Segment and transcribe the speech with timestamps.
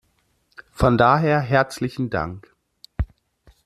[0.71, 2.55] Von daher herzlichen Dank!